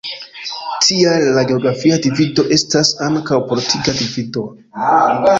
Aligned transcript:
Tial 0.85 1.25
la 1.33 1.43
geografia 1.51 1.99
divido 2.05 2.45
estas 2.55 2.91
ankaŭ 3.09 3.39
politika 3.51 3.95
divido. 3.99 4.47